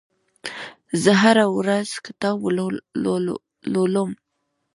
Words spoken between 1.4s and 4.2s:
ورځ کتاب لولم.